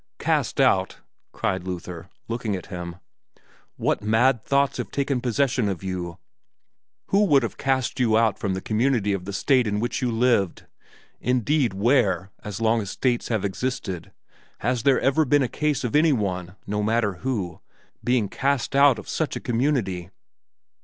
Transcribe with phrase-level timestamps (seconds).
[0.17, 0.97] "Cast out!"
[1.31, 2.95] cried Luther, looking at him.
[3.75, 6.17] "What mad thoughts have taken possession of you?
[7.09, 10.09] Who could have cast you out from the community of the state in which you
[10.11, 10.65] lived?
[11.19, 14.11] Indeed where, as long as states have existed,
[14.61, 17.61] has there ever been a case of any one, no matter who,
[18.03, 20.09] being cast out of such a community?"